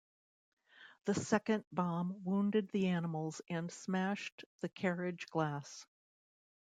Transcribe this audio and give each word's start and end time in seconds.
The 1.05 1.13
second 1.13 1.63
bomb 1.71 2.23
wounded 2.23 2.71
the 2.71 2.87
animals 2.87 3.39
and 3.47 3.71
smashed 3.71 4.43
the 4.61 4.69
carriage 4.69 5.27
glass. 5.27 5.85